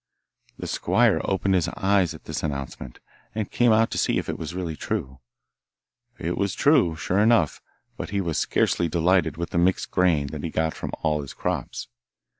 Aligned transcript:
The 0.57 0.65
squire 0.65 1.21
opened 1.25 1.53
his 1.53 1.67
eyes 1.77 2.15
at 2.15 2.23
this 2.23 2.41
announcement; 2.41 2.99
and 3.35 3.51
came 3.51 3.71
out 3.71 3.91
to 3.91 3.99
see 3.99 4.17
if 4.17 4.29
it 4.29 4.39
was 4.39 4.55
really 4.55 4.75
true. 4.75 5.19
It 6.17 6.39
was 6.39 6.55
true, 6.55 6.95
sure 6.95 7.19
enough, 7.19 7.61
but 7.97 8.09
he 8.09 8.19
was 8.19 8.39
scarcely 8.39 8.87
delighted 8.89 9.37
with 9.37 9.51
the 9.51 9.59
mixed 9.59 9.91
grain 9.91 10.25
that 10.31 10.41
he 10.41 10.49
got 10.49 10.73
from 10.73 10.89
all 11.03 11.21
his 11.21 11.35
crops. 11.35 11.87